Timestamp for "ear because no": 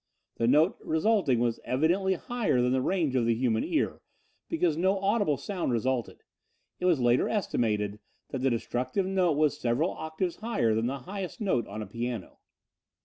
3.63-4.99